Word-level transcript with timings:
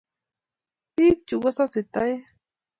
Biik 0.95 1.17
chu 1.27 1.35
kosasei 1.43 1.85
toek 1.93 2.21